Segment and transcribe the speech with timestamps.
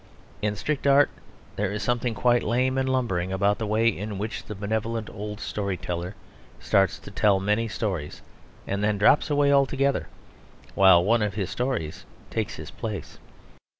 [0.41, 1.11] In strict art
[1.57, 5.39] there is something quite lame and lumbering about the way in which the benevolent old
[5.39, 6.15] story teller
[6.59, 8.23] starts to tell many stories
[8.65, 10.07] and then drops away altogether,
[10.73, 13.19] while one of his stories takes his place.